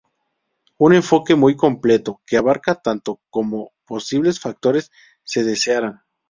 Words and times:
Un 0.79 0.95
enfoque 0.95 1.35
muy 1.35 1.55
completo, 1.55 2.21
que 2.25 2.35
abarca 2.37 2.73
tanto 2.73 3.21
como 3.29 3.71
posibles 3.85 4.39
factores 4.39 4.89
se 5.23 5.43
desearan. 5.43 6.01